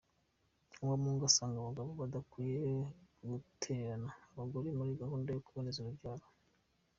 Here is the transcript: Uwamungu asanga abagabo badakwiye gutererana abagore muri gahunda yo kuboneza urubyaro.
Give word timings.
Uwamungu 0.81 1.23
asanga 1.29 1.57
abagabo 1.59 1.89
badakwiye 2.01 2.73
gutererana 3.29 4.09
abagore 4.31 4.67
muri 4.77 4.91
gahunda 5.01 5.29
yo 5.31 5.41
kuboneza 5.45 5.79
urubyaro. 5.81 6.25